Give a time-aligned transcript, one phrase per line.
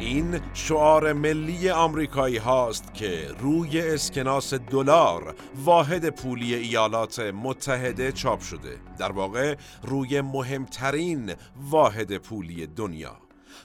[0.00, 5.34] این شعار ملی آمریکایی هاست که روی اسکناس دلار
[5.64, 8.78] واحد پولی ایالات متحده چاپ شده.
[8.98, 11.34] در واقع روی مهمترین
[11.70, 13.16] واحد پولی دنیا.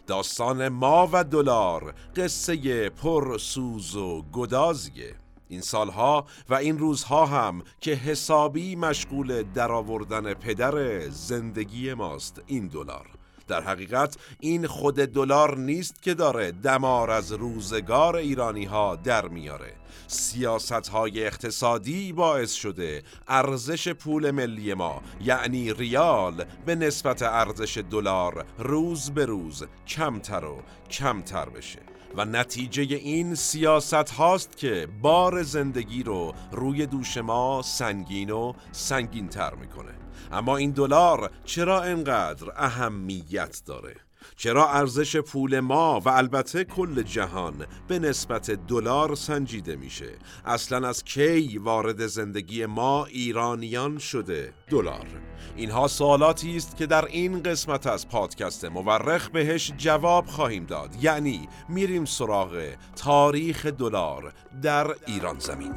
[0.08, 5.16] داستان ما و دلار قصه پر سوز و گدازیه.
[5.48, 13.08] این سالها و این روزها هم که حسابی مشغول درآوردن پدر زندگی ماست این دلار.
[13.48, 19.74] در حقیقت این خود دلار نیست که داره دمار از روزگار ایرانی ها در میاره.
[20.08, 28.46] سیاست های اقتصادی باعث شده ارزش پول ملی ما یعنی ریال به نسبت ارزش دلار
[28.58, 31.80] روز به روز کمتر و کمتر بشه.
[32.18, 39.28] و نتیجه این سیاست هاست که بار زندگی رو روی دوش ما سنگین و سنگین
[39.28, 40.05] تر می‌کنه.
[40.32, 43.96] اما این دلار چرا انقدر اهمیت داره؟
[44.36, 50.10] چرا ارزش پول ما و البته کل جهان به نسبت دلار سنجیده میشه؟
[50.46, 55.08] اصلا از کی وارد زندگی ما ایرانیان شده دلار؟
[55.56, 61.04] اینها سوالاتی است که در این قسمت از پادکست مورخ بهش جواب خواهیم داد.
[61.04, 62.64] یعنی میریم سراغ
[62.96, 65.74] تاریخ دلار در ایران زمین.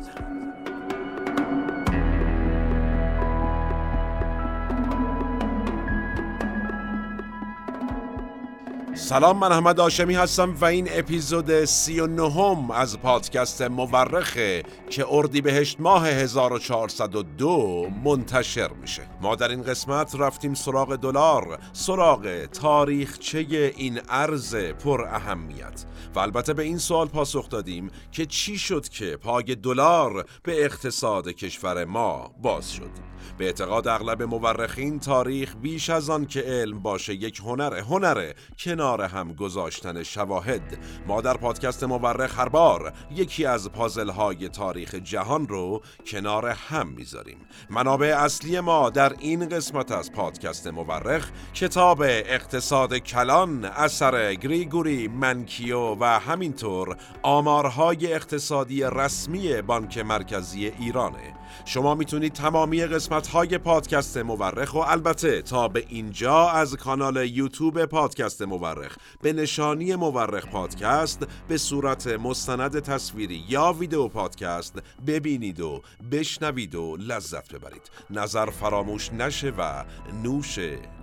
[8.99, 15.07] سلام من احمد آشمی هستم و این اپیزود سی و نهم از پادکست مورخه که
[15.09, 19.03] اردی بهشت ماه 1402 منتشر میشه.
[19.21, 23.39] ما در این قسمت رفتیم سراغ دلار سراغ تاریخچه
[23.77, 25.85] این ارز پر اهمیت.
[26.15, 31.29] و البته به این سوال پاسخ دادیم که چی شد که پای دلار به اقتصاد
[31.29, 32.91] کشور ما باز شد.
[33.39, 39.03] به اعتقاد اغلب مورخین تاریخ بیش از آن که علم باشه یک هنره هنره کنار
[39.03, 40.79] هم گذاشتن شواهد.
[41.07, 46.89] ما در پادکست مورخ هر بار یکی از پازل های تاریخ جهان رو کنار هم
[46.89, 47.39] می‌ذاریم.
[47.71, 55.97] منابع اصلی ما در این قسمت از پادکست مورخ کتاب اقتصاد کلان اثر گریگوری منکیو
[56.01, 61.35] و همینطور آمارهای اقتصادی رسمی بانک مرکزی ایرانه.
[61.65, 67.85] شما می‌تونید تمامی قسمت های پادکست مورخ و البته تا به اینجا از کانال یوتیوب
[67.85, 75.83] پادکست مورخ به نشانی مورخ پادکست به صورت مستند تصویری یا ویدیو پادکست ببینید و
[76.13, 77.91] بشنوید و لذت ببرید.
[78.11, 79.85] نظر فراموش نشه و
[80.23, 80.59] نوش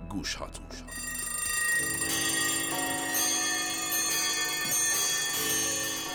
[0.08, 0.66] گوش هاتون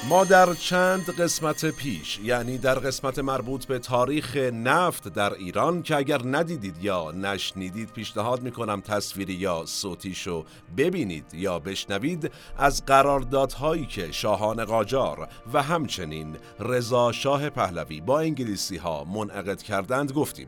[0.09, 5.95] ما در چند قسمت پیش یعنی در قسمت مربوط به تاریخ نفت در ایران که
[5.95, 10.45] اگر ندیدید یا نشنیدید پیشنهاد می‌کنم تصویری یا صوتیشو
[10.77, 18.77] ببینید یا بشنوید از قراردادهایی که شاهان قاجار و همچنین رضا شاه پهلوی با انگلیسی
[18.77, 20.47] ها منعقد کردند گفتیم.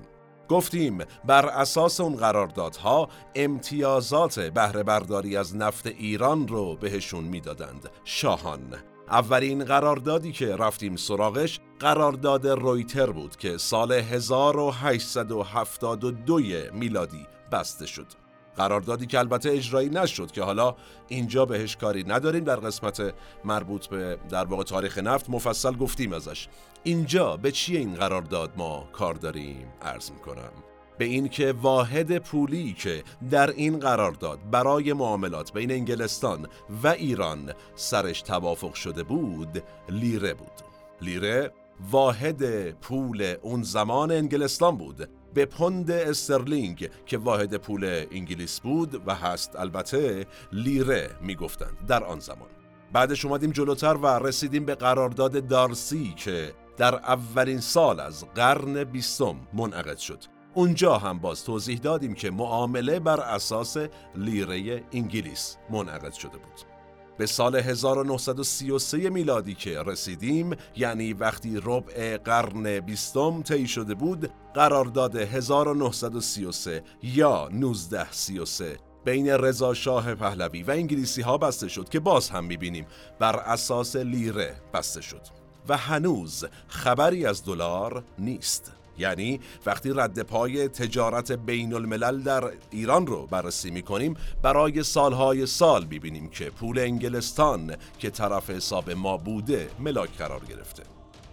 [0.49, 7.89] گفتیم بر اساس اون قراردادها امتیازات بهره برداری از نفت ایران رو بهشون می‌دادند.
[8.03, 16.39] شاهان اولین قراردادی که رفتیم سراغش قرارداد رویتر بود که سال 1872
[16.73, 18.07] میلادی بسته شد.
[18.55, 20.75] قراردادی که البته اجرایی نشد که حالا
[21.07, 23.13] اینجا بهش کاری نداریم در قسمت
[23.45, 26.47] مربوط به در واقع تاریخ نفت مفصل گفتیم ازش.
[26.83, 30.72] اینجا به چیه این قرارداد ما کار داریم؟ عرض می‌کنم.
[30.97, 36.47] به اینکه واحد پولی که در این قرارداد برای معاملات بین انگلستان
[36.83, 40.61] و ایران سرش توافق شده بود لیره بود.
[41.01, 41.51] لیره
[41.91, 45.09] واحد پول اون زمان انگلستان بود.
[45.33, 52.19] به پوند استرلینگ که واحد پول انگلیس بود و هست البته لیره می‌گفتند در آن
[52.19, 52.49] زمان.
[52.93, 59.35] بعدش اومدیم جلوتر و رسیدیم به قرارداد دارسی که در اولین سال از قرن بیستم
[59.53, 60.32] منعقد شد.
[60.53, 63.77] اونجا هم باز توضیح دادیم که معامله بر اساس
[64.15, 66.73] لیره انگلیس منعقد شده بود.
[67.17, 75.15] به سال 1933 میلادی که رسیدیم یعنی وقتی ربع قرن بیستم طی شده بود قرارداد
[75.15, 82.45] 1933 یا 1933 بین رضا شاه پهلوی و انگلیسی ها بسته شد که باز هم
[82.45, 82.85] می‌بینیم
[83.19, 85.21] بر اساس لیره بسته شد.
[85.69, 88.71] و هنوز خبری از دلار نیست.
[88.97, 95.45] یعنی وقتی رد پای تجارت بین الملل در ایران رو بررسی می کنیم برای سالهای
[95.45, 100.83] سال ببینیم که پول انگلستان که طرف حساب ما بوده ملاک قرار گرفته.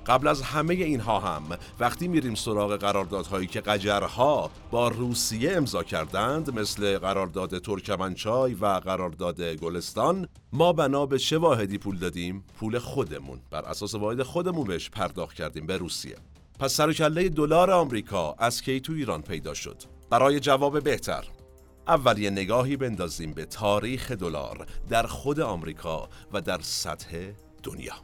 [0.06, 1.42] قبل از همه اینها هم
[1.80, 9.42] وقتی میریم سراغ قراردادهایی که قجرها با روسیه امضا کردند مثل قرارداد ترکمنچای و قرارداد
[9.42, 13.40] گلستان ما بنا به چه واحدی پول دادیم؟ پول خودمون.
[13.50, 16.16] بر اساس واحد خودمون بهش پرداخت کردیم به روسیه.
[16.60, 16.92] پس سر
[17.36, 19.76] دلار آمریکا از کی تو ایران پیدا شد؟
[20.10, 21.24] برای جواب بهتر
[21.88, 27.94] اول یه نگاهی بندازیم به تاریخ دلار در خود آمریکا و در سطح دنیا.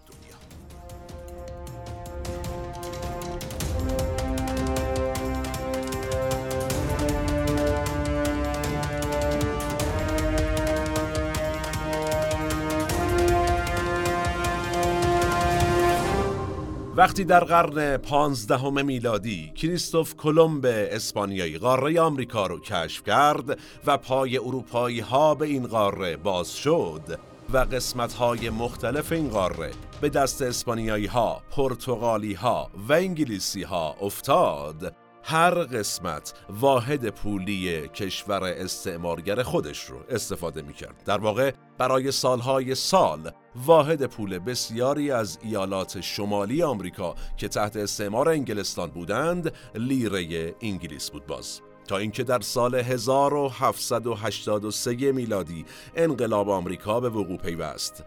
[16.97, 24.39] وقتی در قرن پانزدهم میلادی کریستوف کلمب اسپانیایی قاره آمریکا رو کشف کرد و پای
[24.39, 27.19] اروپایی ها به این قاره باز شد
[27.53, 29.71] و قسمت های مختلف این قاره
[30.01, 38.45] به دست اسپانیایی ها، پرتغالی ها و انگلیسی ها افتاد هر قسمت واحد پولی کشور
[38.45, 41.03] استعمارگر خودش رو استفاده می کرد.
[41.05, 43.31] در واقع برای سالهای سال
[43.64, 51.26] واحد پول بسیاری از ایالات شمالی آمریکا که تحت استعمار انگلستان بودند لیره انگلیس بود
[51.26, 55.64] باز تا اینکه در سال 1783 میلادی
[55.97, 58.05] انقلاب آمریکا به وقوع پیوست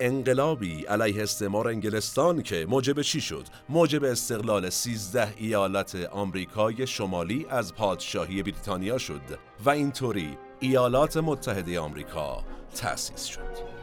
[0.00, 7.74] انقلابی علیه استعمار انگلستان که موجب چی شد؟ موجب استقلال 13 ایالت آمریکای شمالی از
[7.74, 9.20] پادشاهی بریتانیا شد
[9.64, 12.44] و اینطوری ایالات متحده آمریکا
[12.74, 13.74] تأسیس شد.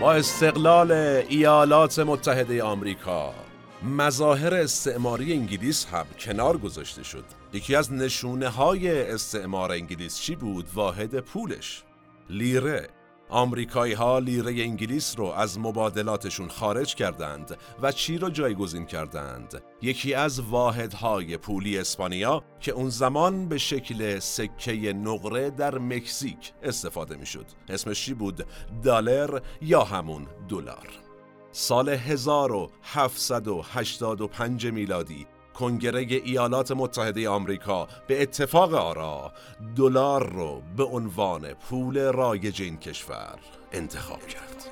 [0.00, 3.34] با استقلال ایالات متحده آمریکا.
[3.82, 7.24] مظاهر استعماری انگلیس هم کنار گذاشته شد.
[7.52, 11.82] یکی از نشونه های استعمار انگلیس چی بود؟ واحد پولش.
[12.30, 12.88] لیره.
[13.28, 20.14] آمریکایی ها لیره انگلیس رو از مبادلاتشون خارج کردند و چی رو جایگزین کردند؟ یکی
[20.14, 27.26] از واحدهای پولی اسپانیا که اون زمان به شکل سکه نقره در مکزیک استفاده می
[27.26, 27.46] شد.
[27.68, 28.46] اسمش چی بود؟
[28.82, 30.88] دالر یا همون دلار.
[31.52, 39.32] سال 1785 میلادی کنگره ایالات متحده آمریکا به اتفاق آرا
[39.76, 43.38] دلار رو به عنوان پول رایج این کشور
[43.72, 44.66] انتخاب کرد.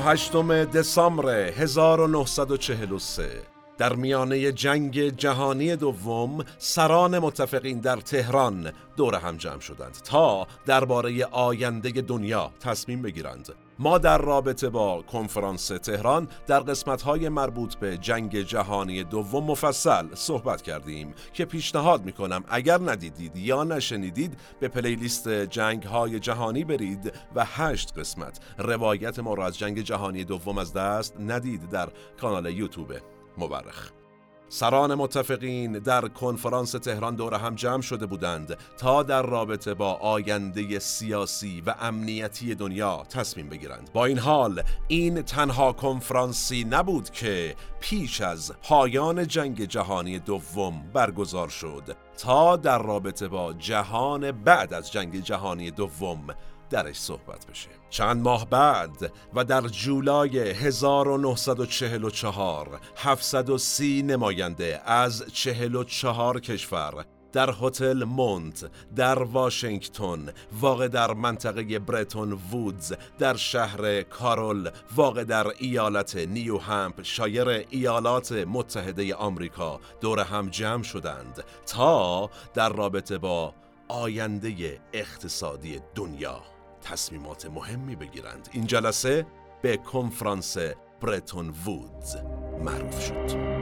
[0.00, 9.60] هشتم دسامبر 1943 در میانه جنگ جهانی دوم سران متفقین در تهران دور هم جمع
[9.60, 13.54] شدند تا درباره آینده دنیا تصمیم بگیرند.
[13.78, 20.62] ما در رابطه با کنفرانس تهران در قسمت‌های مربوط به جنگ جهانی دوم مفصل صحبت
[20.62, 27.44] کردیم که پیشنهاد می‌کنم اگر ندیدید یا نشنیدید به پلیلیست جنگ های جهانی برید و
[27.44, 31.88] هشت قسمت روایت ما را از جنگ جهانی دوم از دست ندید در
[32.20, 33.17] کانال یوتیوب.
[33.38, 33.92] مورخ
[34.50, 40.78] سران متفقین در کنفرانس تهران دور هم جمع شده بودند تا در رابطه با آینده
[40.78, 43.90] سیاسی و امنیتی دنیا تصمیم بگیرند.
[43.92, 51.48] با این حال این تنها کنفرانسی نبود که پیش از پایان جنگ جهانی دوم برگزار
[51.48, 51.96] شد.
[52.18, 56.26] تا در رابطه با جهان بعد از جنگ جهانی دوم
[56.70, 67.04] درش صحبت بشه چند ماه بعد و در جولای 1944 730 نماینده از 44 کشور
[67.32, 75.46] در هتل مونت در واشنگتن واقع در منطقه برتون وودز در شهر کارول واقع در
[75.58, 83.54] ایالت نیو همپ شایر ایالات متحده آمریکا دور هم جمع شدند تا در رابطه با
[83.88, 86.57] آینده اقتصادی دنیا.
[86.90, 89.26] تصمیمات مهمی بگیرند این جلسه
[89.62, 90.56] به کنفرانس
[91.00, 92.16] برتون وودز
[92.64, 93.58] معروف شد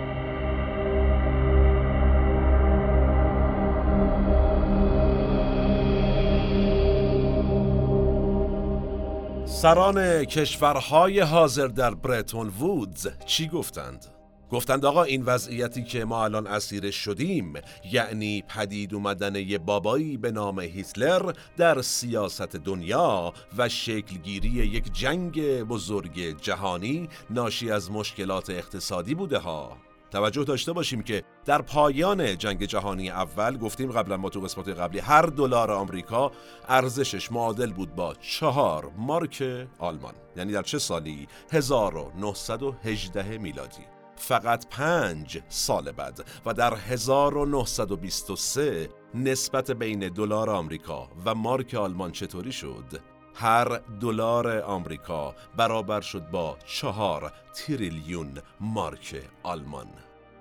[9.47, 14.16] سران کشورهای حاضر در برتون وودز چی گفتند؟
[14.51, 17.55] گفتند آقا این وضعیتی که ما الان اسیر شدیم
[17.93, 25.63] یعنی پدید اومدن یه بابایی به نام هیتلر در سیاست دنیا و شکلگیری یک جنگ
[25.63, 29.77] بزرگ جهانی ناشی از مشکلات اقتصادی بوده ها.
[30.11, 34.99] توجه داشته باشیم که در پایان جنگ جهانی اول گفتیم قبلا ما تو قسمت قبلی
[34.99, 36.33] هر دلار آمریکا
[36.69, 43.96] ارزشش معادل بود با چهار مارک آلمان یعنی در چه سالی؟ 1918 میلادی.
[44.17, 52.53] فقط پنج سال بعد و در 1923 نسبت بین دلار آمریکا و مارک آلمان چطوری
[52.53, 53.01] شد؟
[53.35, 59.87] هر دلار آمریکا برابر شد با چهار تریلیون مارک آلمان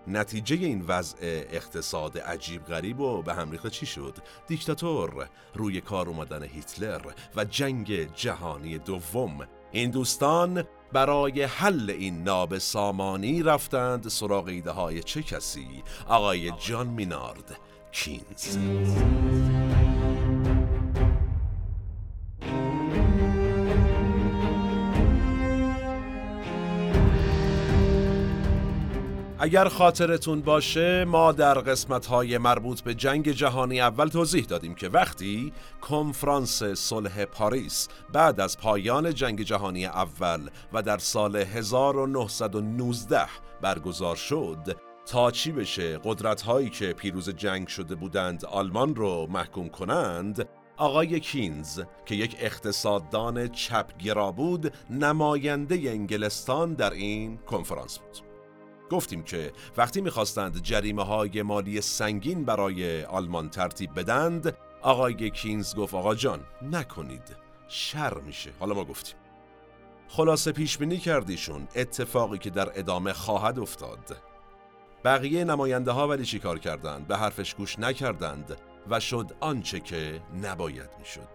[0.07, 1.17] نتیجه این وضع
[1.51, 4.17] اقتصاد عجیب غریب و به هم ریخته چی شد؟
[4.47, 7.01] دیکتاتور روی کار اومدن هیتلر
[7.35, 10.63] و جنگ جهانی دوم این دوستان
[10.93, 17.59] برای حل این ناب سامانی رفتند سراغ ایده های چه کسی؟ آقای جان مینارد
[17.91, 18.57] کینز
[29.45, 34.89] اگر خاطرتون باشه ما در قسمت های مربوط به جنگ جهانی اول توضیح دادیم که
[34.89, 43.25] وقتی کنفرانس صلح پاریس بعد از پایان جنگ جهانی اول و در سال 1919
[43.61, 49.69] برگزار شد تا چی بشه قدرت هایی که پیروز جنگ شده بودند آلمان رو محکوم
[49.69, 58.34] کنند آقای کینز که یک اقتصاددان چپگرا بود نماینده انگلستان در این کنفرانس بود.
[58.91, 65.93] گفتیم که وقتی می‌خواستند جریمه های مالی سنگین برای آلمان ترتیب بدند آقای کینز گفت
[65.93, 67.35] آقا جان نکنید.
[67.67, 68.51] شر میشه.
[68.59, 69.15] حالا ما گفتیم.
[70.07, 74.17] خلاصه پیش بینی کردیشون اتفاقی که در ادامه خواهد افتاد.
[75.03, 78.57] بقیه نماینده ها ولی چیکار کردند؟ به حرفش گوش نکردند
[78.89, 81.29] و شد آنچه که نباید می‌شد.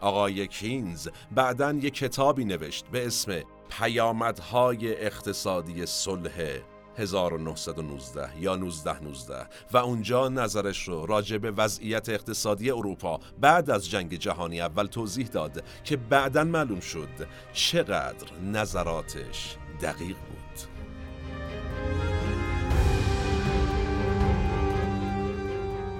[0.00, 6.60] آقای کینز بعدا یک کتابی نوشت به اسم پیامدهای اقتصادی صلح
[6.98, 14.14] 1919 یا 1919 و اونجا نظرش رو راجع به وضعیت اقتصادی اروپا بعد از جنگ
[14.14, 17.08] جهانی اول توضیح داد که بعدا معلوم شد
[17.52, 20.43] چقدر نظراتش دقیق بود.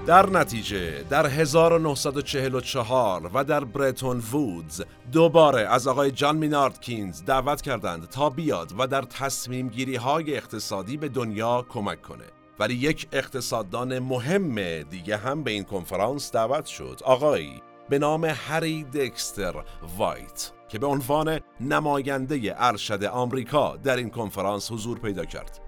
[0.06, 4.82] در نتیجه در 1944 و در برتون وودز
[5.12, 10.36] دوباره از آقای جان مینارد کینز دعوت کردند تا بیاد و در تصمیم گیری های
[10.36, 12.24] اقتصادی به دنیا کمک کنه.
[12.58, 18.84] ولی یک اقتصاددان مهم دیگه هم به این کنفرانس دعوت شد آقایی به نام هری
[18.84, 19.64] دکستر
[19.98, 25.63] وایت که به عنوان نماینده ارشد آمریکا در این کنفرانس حضور پیدا کرد.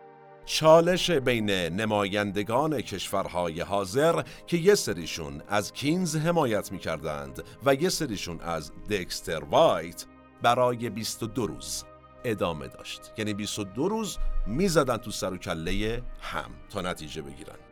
[0.46, 7.88] چالش بین نمایندگان کشورهای حاضر که یه سریشون از کینز حمایت می کردند و یه
[7.88, 10.04] سریشون از دکستر وایت
[10.42, 11.84] برای 22 روز
[12.24, 13.12] ادامه داشت.
[13.18, 17.65] یعنی 22 روز می‌زدن تو سر و کله هم تا نتیجه بگیرن.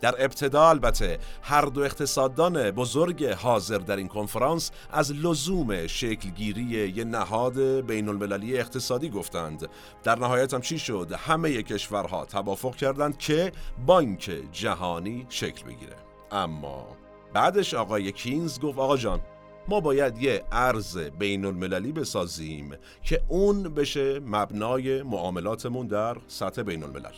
[0.00, 6.62] در ابتدا البته هر دو اقتصاددان بزرگ حاضر در این کنفرانس از لزوم شکلگیری
[6.96, 9.68] یه نهاد بین المللی اقتصادی گفتند.
[10.02, 13.52] در نهایت هم چی شد؟ همه کشورها توافق کردند که
[13.86, 15.96] بانک جهانی شکل بگیره.
[16.32, 16.86] اما
[17.34, 19.20] بعدش آقای کینز گفت آقا جان
[19.68, 26.82] ما باید یه ارز بین المللی بسازیم که اون بشه مبنای معاملاتمون در سطح بین
[26.82, 27.12] الملل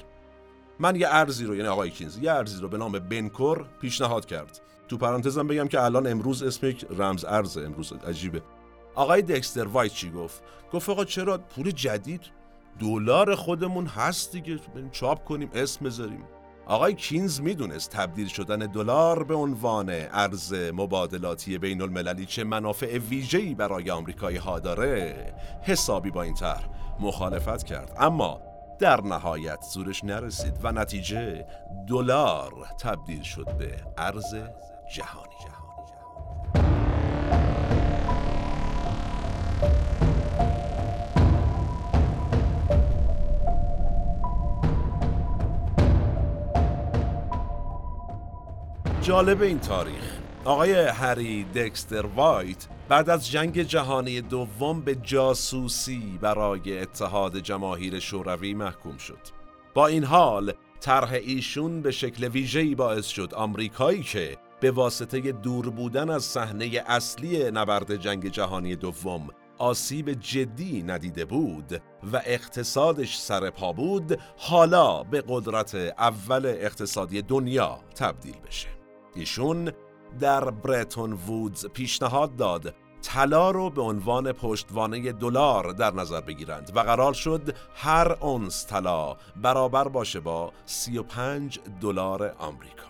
[0.81, 4.61] من یه ارزی رو یعنی آقای کینز یه ارزی رو به نام بنکور پیشنهاد کرد.
[4.89, 8.43] تو پرانتزم بگم که الان امروز اسم یک رمز ارز امروز عجیبه.
[8.95, 12.21] آقای دکستر وایت چی گفت؟ گفت آقا چرا پول جدید
[12.81, 14.59] دلار خودمون هست دیگه
[14.93, 16.25] چاپ کنیم اسم بذاریم.
[16.67, 23.55] آقای کینز می‌دونست تبدیل شدن دلار به عنوان ارز مبادلاتی بین المللی چه منافع ویژه‌ای
[23.55, 26.69] برای آمریکایی ها داره حسابی با این طرح
[27.01, 27.97] مخالفت کرد.
[27.99, 28.50] اما
[28.81, 31.47] در نهایت زورش نرسید و نتیجه
[31.89, 34.35] دلار تبدیل شد به ارز
[34.95, 35.31] جهانی.
[49.03, 50.19] جالب این تاریخ.
[50.45, 58.55] آقای هری دکستر وایت بعد از جنگ جهانی دوم به جاسوسی برای اتحاد جماهیر شوروی
[58.55, 59.19] محکوم شد.
[59.75, 65.71] با این حال طرح ایشون به شکل ویژه‌ای باعث شد آمریکایی که به واسطه دور
[65.71, 69.29] بودن از صحنه اصلی نبرد جنگ جهانی دوم
[69.59, 71.83] آسیب جدی ندیده بود
[72.13, 78.69] و اقتصادش سر پا بود حالا به قدرت اول اقتصادی دنیا تبدیل بشه
[79.15, 79.73] ایشون
[80.21, 86.81] در برتون وودز پیشنهاد داد طلا رو به عنوان پشتوانه دلار در نظر بگیرند و
[86.81, 92.87] قرار شد هر اونس طلا برابر باشه با 35 دلار آمریکا.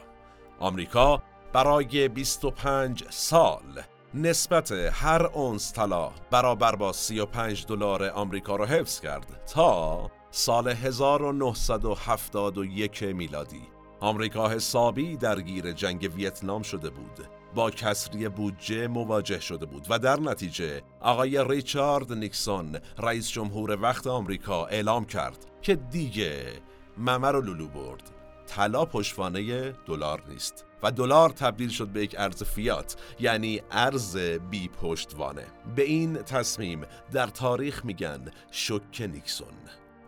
[0.61, 3.83] آمریکا برای 25 سال
[4.15, 13.03] نسبت هر اونس طلا برابر با 35 دلار آمریکا را حفظ کرد تا سال 1971
[13.03, 13.63] میلادی
[14.01, 20.21] آمریکا حسابی درگیر جنگ ویتنام شده بود با کسری بودجه مواجه شده بود و در
[20.21, 26.53] نتیجه آقای ریچارد نیکسون رئیس جمهور وقت آمریکا اعلام کرد که دیگه
[26.99, 28.11] ممر و لولو برد.
[28.47, 34.17] طلا پشتوانه دلار نیست و دلار تبدیل شد به یک ارز فیات یعنی ارز
[34.51, 35.47] بی پشتوانه.
[35.77, 36.81] به این تصمیم
[37.13, 39.55] در تاریخ میگن شک نیکسون.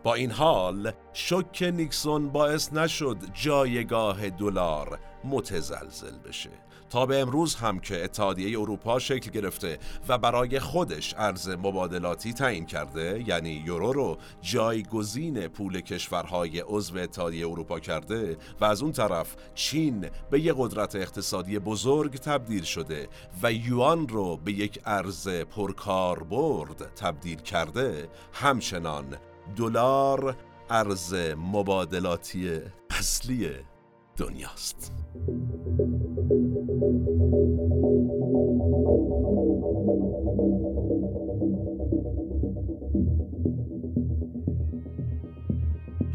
[0.03, 6.49] با این حال شک نیکسون باعث نشد جایگاه دلار متزلزل بشه.
[6.93, 12.65] تا به امروز هم که اتحادیه اروپا شکل گرفته و برای خودش ارز مبادلاتی تعیین
[12.65, 19.35] کرده یعنی یورو رو جایگزین پول کشورهای عضو اتحادیه اروپا کرده و از اون طرف
[19.55, 23.07] چین به یک قدرت اقتصادی بزرگ تبدیل شده
[23.43, 29.17] و یوان رو به یک ارز پرکاربرد تبدیل کرده همچنان
[29.55, 30.35] دلار
[30.69, 33.49] ارز مبادلاتی اصلی
[34.17, 34.91] دنیاست.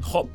[0.00, 0.28] خب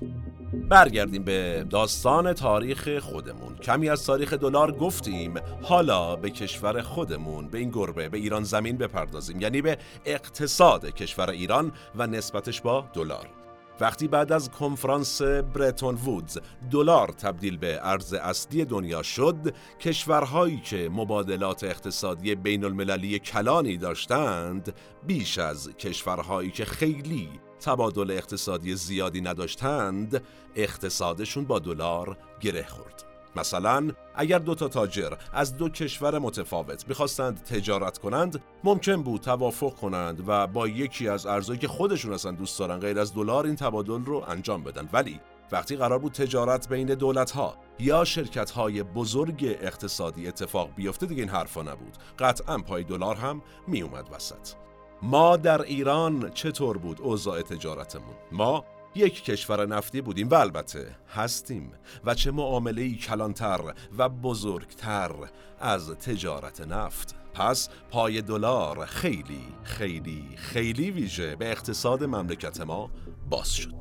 [0.69, 3.55] برگردیم به داستان تاریخ خودمون.
[3.55, 8.77] کمی از تاریخ دلار گفتیم حالا به کشور خودمون به این گربه به ایران زمین
[8.77, 9.41] بپردازیم.
[9.41, 13.42] یعنی به اقتصاد کشور ایران و نسبتش با دلار.
[13.80, 16.38] وقتی بعد از کنفرانس برتون وودز
[16.72, 24.75] دلار تبدیل به ارز اصلی دنیا شد کشورهایی که مبادلات اقتصادی بین المللی کلانی داشتند
[25.08, 30.24] بیش از کشورهایی که خیلی تبادل اقتصادی زیادی نداشتند
[30.55, 33.12] اقتصادشون با دلار گره خورد.
[33.35, 39.74] مثلا اگر دو تا تاجر از دو کشور متفاوت می‌خواستند تجارت کنند ممکن بود توافق
[39.74, 43.55] کنند و با یکی از ارزایی که خودشون اصلا دوست دارن غیر از دلار این
[43.55, 44.89] تبادل رو انجام بدن.
[44.93, 45.19] ولی
[45.51, 51.22] وقتی قرار بود تجارت بین دولت ها یا شرکت های بزرگ اقتصادی اتفاق بیفته دیگه
[51.22, 51.98] این حرفا نبود.
[52.19, 54.53] قطعا پای دلار هم می اومد وسط.
[55.01, 58.65] ما در ایران چطور بود اوضاع تجارتمون؟ ما
[58.96, 61.72] یک کشور نفتی بودیم و البته هستیم
[62.06, 65.12] و چه معامله کلانتر و بزرگتر
[65.60, 67.16] از تجارت نفت.
[67.34, 71.36] پس پای دلار خیلی خیلی خیلی ویژه.
[71.36, 72.90] به اقتصاد مملکت ما
[73.29, 73.75] باز شد.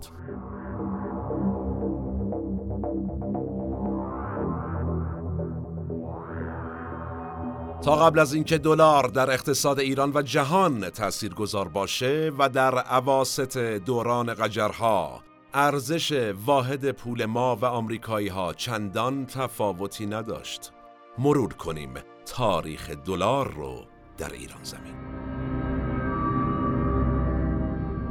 [7.82, 13.58] تا قبل از اینکه دلار در اقتصاد ایران و جهان تاثیرگذار باشه و در عواست
[13.58, 15.22] دوران قجرها
[15.54, 20.72] ارزش واحد پول ما و آمریکایی ها چندان تفاوتی نداشت.
[21.18, 21.94] مرور کنیم
[22.26, 23.84] تاریخ دلار رو
[24.18, 24.94] در ایران زمین.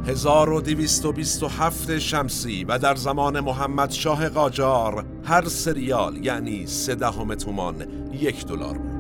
[0.08, 8.46] 1227 شمسی و در زمان محمد شاه قاجار هر سریال یعنی سه دهم تومان یک
[8.46, 8.91] دلار بود.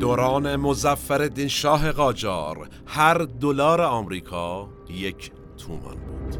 [0.00, 6.36] دوران مزفر شاه قاجار هر دلار آمریکا یک تومان بود.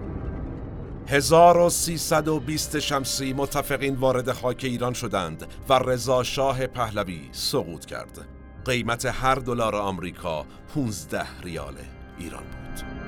[1.09, 8.29] 1320 شمسی متفقین وارد خاک ایران شدند و رضا شاه پهلوی سقوط کرد.
[8.65, 11.75] قیمت هر دلار آمریکا 15 ریال
[12.19, 13.06] ایران بود.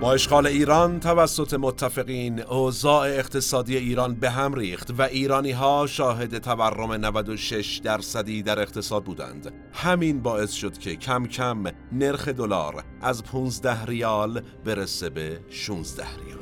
[0.00, 6.38] با اشغال ایران توسط متفقین اوضاع اقتصادی ایران به هم ریخت و ایرانی ها شاهد
[6.38, 9.52] تورم 96 درصدی در اقتصاد بودند.
[9.72, 16.38] همین باعث شد که کم کم نرخ دلار از 15 ریال برسه به 16 ریال.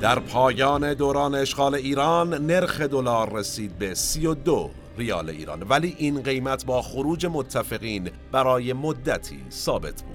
[0.00, 6.66] در پایان دوران اشغال ایران نرخ دلار رسید به 32 ریال ایران ولی این قیمت
[6.66, 10.11] با خروج متفقین برای مدتی ثابت بود.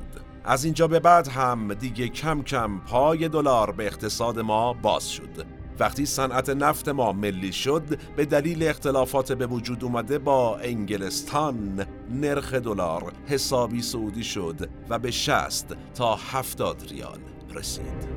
[0.48, 5.46] از اینجا به بعد هم دیگه کم کم پای دلار به اقتصاد ما باز شد.
[5.80, 7.84] وقتی صنعت نفت ما ملی شد
[8.16, 15.12] به دلیل اختلافات به وجود اومده با انگلستان نرخ دلار حسابی سعودی شد و به
[15.12, 17.20] 60 تا 70 ریال
[17.54, 18.08] رسید.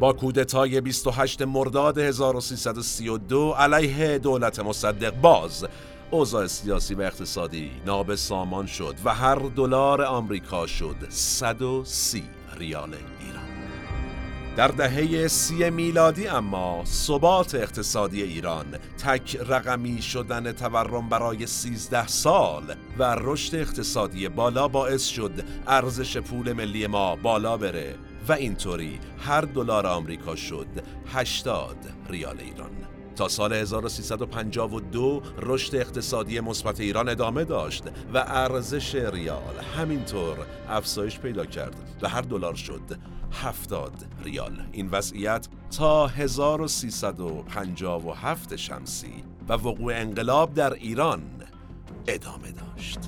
[0.00, 5.66] با کودتای 28 مرداد 1332 علیه دولت مصدق باز
[6.10, 12.22] اوضاع سیاسی و اقتصادی ناب سامان شد و هر دلار آمریکا شد 130
[12.56, 13.48] ریال ایران.
[14.56, 18.66] در دهه سی میلادی اما ثبات اقتصادی ایران
[19.04, 25.32] تک رقمی شدن تورم برای 13 سال و رشد اقتصادی بالا باعث شد
[25.66, 27.94] ارزش پول ملی ما بالا بره
[28.28, 30.66] و اینطوری هر دلار آمریکا شد
[31.12, 31.76] 80
[32.08, 32.77] ریال ایران.
[33.18, 40.36] تا سال 1352 رشد اقتصادی مثبت ایران ادامه داشت و ارزش ریال همینطور
[40.68, 42.82] افزایش پیدا کرد و هر دلار شد
[43.32, 43.92] 70
[44.24, 44.62] ریال.
[44.72, 51.22] این وضعیت تا 1357 شمسی و وقوع انقلاب در ایران
[52.06, 52.98] ادامه داشت.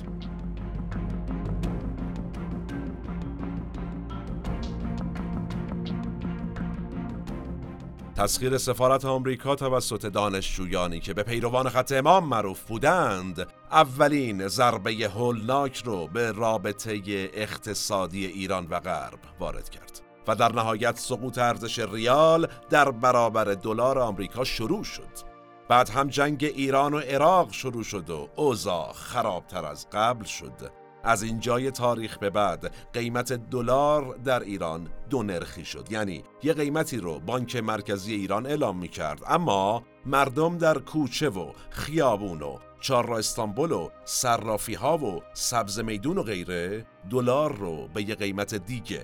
[8.21, 15.77] تسخیر سفارت آمریکا توسط دانشجویانی که به پیروان خط امام معروف بودند اولین ضربه هولناک
[15.85, 17.01] رو به رابطه
[17.33, 23.99] اقتصادی ایران و غرب وارد کرد و در نهایت سقوط ارزش ریال در برابر دلار
[23.99, 25.31] آمریکا شروع شد.
[25.69, 30.80] بعد هم جنگ ایران و عراق شروع شد و اوضاع خرابتر از قبل شد.
[31.03, 36.97] از اینجای تاریخ به بعد قیمت دلار در ایران دو نرخی شد یعنی یه قیمتی
[36.97, 43.19] رو بانک مرکزی ایران اعلام می کرد اما مردم در کوچه و خیابون و چهارراه
[43.19, 49.03] استانبول و صرافی ها و سبز میدون و غیره دلار رو به یه قیمت دیگه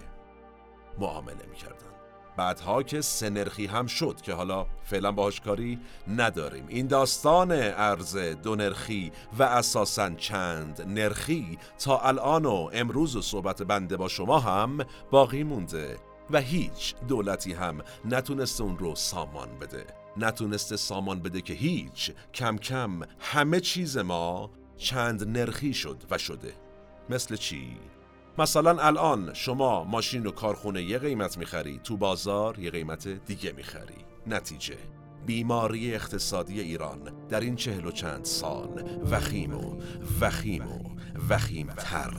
[1.00, 1.77] معامله می کردن.
[2.38, 6.66] بعدها که سه نرخی هم شد که حالا فعلا باهاش کاری نداریم.
[6.68, 13.64] این داستان ارز دو نرخی و اساسا چند نرخی تا الان و امروز و صحبت
[13.64, 14.78] بنده با شما هم
[15.12, 15.98] باقی مونده
[16.30, 19.86] و هیچ دولتی هم نتونسته اون رو سامان بده.
[20.18, 22.12] نتونسته سامان بده که هیچ.
[22.34, 26.54] کم کم همه چیز ما چند نرخی شد و شده.
[27.10, 27.78] مثل چی؟
[28.40, 34.06] مثلا الان شما ماشین و کارخونه یه قیمت می‌خری تو بازار یه قیمت دیگه می‌خری.
[34.28, 34.78] نتیجه
[35.26, 39.78] بیماری اقتصادی ایران در این چهل و چند سال وخیم و
[40.22, 40.80] وخیم و
[41.30, 42.14] وخیم تر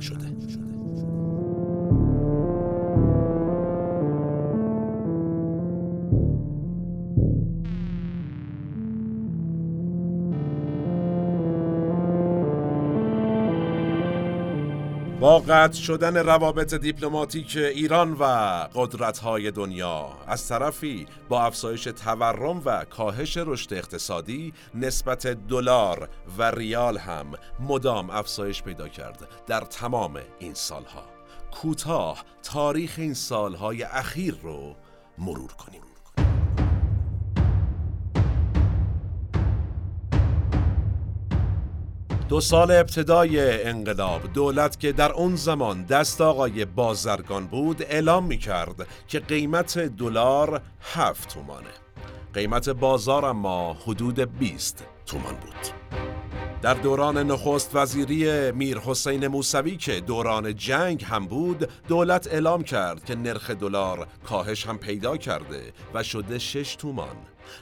[0.00, 1.23] شده.
[15.20, 18.24] با قطع شدن روابط دیپلماتیک ایران و
[18.74, 26.98] قدرت‌های دنیا از طرفی با افزایش تورم و کاهش رشد اقتصادی نسبت دلار و ریال
[26.98, 27.26] هم
[27.60, 31.04] مدام افزایش پیدا کرد در تمام این سالها.
[31.62, 34.76] کوتاه تاریخ این سالهای اخیر رو
[35.18, 35.83] مرور کنیم.
[42.28, 48.38] دو سال ابتدای انقلاب دولت که در اون زمان دست آقای بازرگان بود اعلام می
[48.38, 50.60] کرد که قیمت دلار
[50.94, 51.70] هفت تومانه.
[52.34, 55.54] قیمت بازار اما حدود 20 تومان بود.
[56.62, 63.04] در دوران نخست وزیری میر حسین موسوی که دوران جنگ هم بود دولت اعلام کرد
[63.04, 67.16] که نرخ دلار کاهش هم پیدا کرده و شده 6 تومان.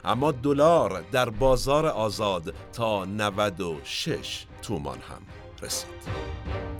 [0.04, 5.22] اما دلار در بازار آزاد تا 96 تومان هم
[5.62, 6.32] رسید.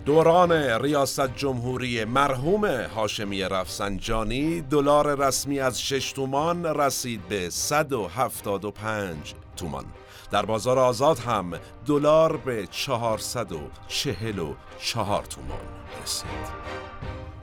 [0.05, 9.85] دوران ریاست جمهوری مرحوم هاشمی رفسنجانی دلار رسمی از 6 تومان رسید به 175 تومان.
[10.31, 11.53] در بازار آزاد هم
[11.87, 15.59] دلار به 444 تومان
[16.03, 16.63] رسید.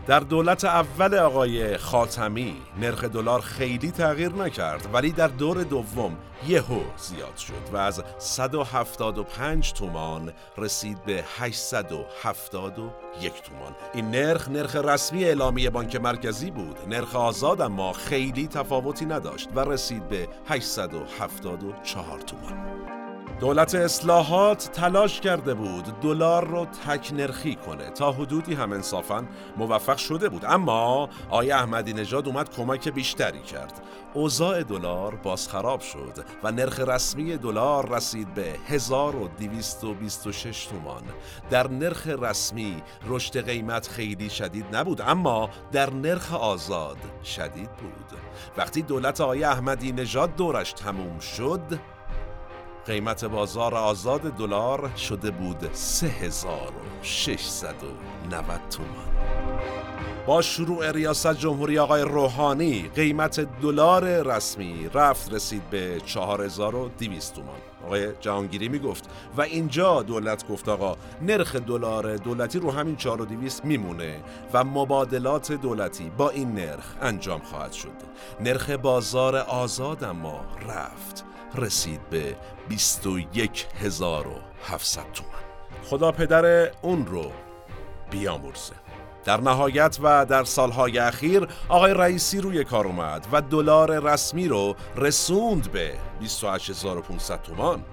[0.08, 6.80] در دولت اول آقای خاتمی نرخ دلار خیلی تغییر نکرد ولی در دور دوم یهو
[6.98, 13.76] زیاد شد و از 175 تومان رسید به 871 تومان.
[13.94, 16.78] این نرخ نرخ رسمی اعلامی بانک مرکزی بود.
[16.88, 22.99] نرخ آزاد اما خیلی تفاوتی نداشت و رسید به 874 تومان.
[23.39, 27.89] دولت اصلاحات تلاش کرده بود دلار رو تک نرخی کنه.
[27.89, 29.25] تا حدودی هم انصافا
[29.58, 30.45] موفق شده بود.
[30.45, 33.82] اما آقای احمدی نژاد اومد کمک بیشتری کرد.
[34.13, 41.04] اوضاع دلار باز خراب شد و نرخ رسمی دلار رسید به 1226 تومان.
[41.49, 48.19] در نرخ رسمی رشد قیمت خیلی شدید نبود اما در نرخ آزاد شدید بود.
[48.58, 51.80] وقتی دولت آقای احمدی نژاد دورش تموم شد
[52.86, 59.20] قیمت بازار آزاد دلار شده بود 3690 تومان.
[60.28, 67.56] با شروع ریاست جمهوری آقای روحانی قیمت دلار رسمی رفت رسید به 4200 تومان.
[67.86, 74.20] آقای جهانگیری می‌گفت و اینجا دولت گفت آقا نرخ دلار دولتی رو همین 4200 میمونه
[74.54, 77.96] و مبادلات دولتی با این نرخ انجام خواهد شد.
[78.39, 81.26] نرخ بازار آزاد اما رفت.
[81.56, 82.36] رسید به
[82.70, 85.30] 21700 تومن
[85.84, 87.32] خدا پدر اون رو
[88.12, 88.74] بیامرزه.
[89.26, 94.76] در نهایت و در سالهای اخیر آقای رئیسی روی کار اومد و دلار رسمی رو
[94.96, 97.84] رسوند به 28500 تومان.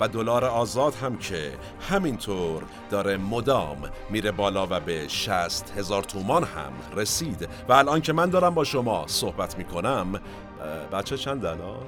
[0.00, 1.52] و دلار آزاد هم که
[1.90, 3.78] همینطور داره مدام
[4.10, 7.48] میره بالا و به 60 هزار تومان هم رسید.
[7.68, 10.20] و الان که من دارم با شما صحبت می‌کنم
[10.92, 11.86] بچه چند الان؟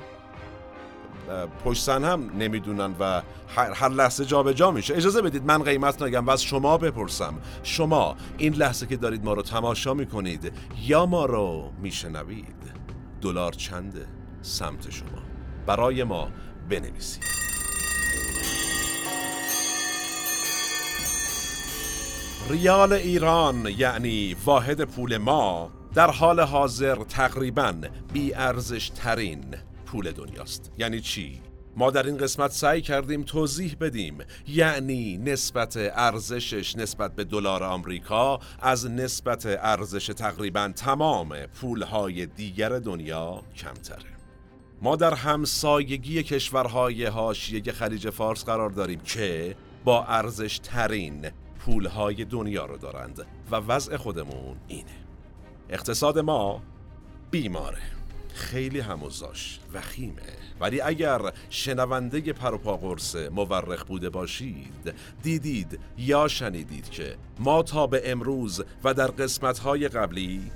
[1.64, 3.22] پشت هم نمی‌دونن و
[3.56, 4.94] هر, لحظه جابجا جا میشه.
[4.96, 7.34] اجازه بدید من قیمت نگم و از شما بپرسم.
[7.62, 10.52] شما این لحظه که دارید ما رو تماشا می‌کنید
[10.86, 12.56] یا ما رو میشنوید؟
[13.22, 14.06] دلار چنده
[14.42, 15.22] سمت شما؟
[15.66, 16.28] برای ما
[16.70, 17.24] بنویسید.
[22.50, 27.74] ریال ایران یعنی واحد پول ما در حال حاضر تقریبا
[28.12, 29.44] بی ارزش ترین
[29.86, 30.70] پول دنیاست.
[30.78, 31.40] یعنی چی؟
[31.76, 34.18] ما در این قسمت سعی کردیم توضیح بدیم.
[34.48, 43.42] یعنی نسبت ارزشش نسبت به دلار آمریکا از نسبت ارزش تقریبا تمام پولهای دیگر دنیا
[43.56, 44.16] کمتره.
[44.82, 52.66] ما در همسایگی کشورهای حاشیه خلیج فارس قرار داریم که با ارزش ترین پولهای دنیا
[52.66, 55.06] رو دارند و وضع خودمون اینه.
[55.70, 56.62] اقتصاد ما
[57.30, 57.95] بیماره.
[58.36, 60.22] خیلی هموزاش وخیمه
[60.60, 68.10] ولی اگر شنونده پروپا قرص مورخ بوده باشید دیدید یا شنیدید که ما تا به
[68.10, 70.50] امروز و در قسمتهای قبلی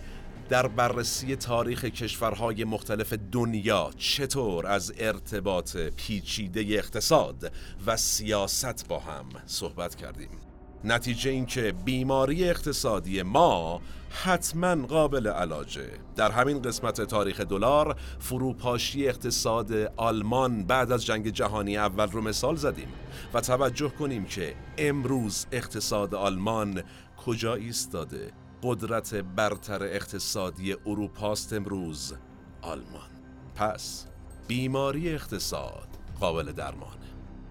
[0.48, 7.52] در بررسی تاریخ کشورهای مختلف دنیا چطور از ارتباط پیچیده اقتصاد
[7.86, 10.49] و سیاست با هم صحبت کردیم.
[10.84, 15.90] نتیجه اینکه بیماری اقتصادی ما حتما قابل علاجه.
[16.16, 22.56] در همین قسمت تاریخ دلار فروپاشی اقتصاد آلمان بعد از جنگ جهانی اول رو مثال
[22.56, 22.88] زدیم
[23.34, 26.82] و توجه کنیم که امروز اقتصاد آلمان
[27.26, 32.14] کجا ایستاده؟ قدرت برتر اقتصادی اروپاست امروز
[32.62, 33.10] آلمان.
[33.54, 34.06] پس
[34.48, 35.88] بیماری اقتصاد
[36.20, 36.96] قابل درمان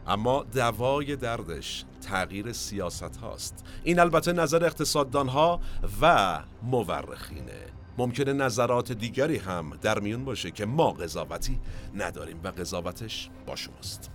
[0.08, 5.60] اما دوای دردش تغییر سیاست هاست این البته نظر اقتصاددان ها
[6.02, 7.66] و مورخینه.
[7.98, 11.60] ممکنه نظرات دیگری هم در میون باشه که ما قضاوتی
[11.96, 14.12] نداریم و قضاوتش با شماست.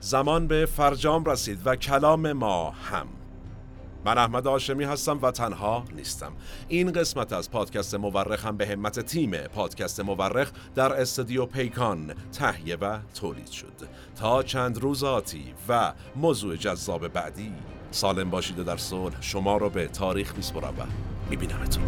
[0.00, 3.06] زمان به فرجام رسید و کلام ما هم
[4.04, 6.32] من احمد آشمی هستم و تنها نیستم.
[6.68, 12.76] این قسمت از پادکست مورخ هم به همت تیم پادکست مورخ در استودیو پیکان تهیه
[12.76, 13.72] و تولید شد.
[14.16, 17.52] تا چند روز آتی و موضوع جذاب بعدی
[17.90, 20.82] سالم باشید و در صلح شما رو به تاریخ میسپرم و
[21.30, 21.84] میبینمتون.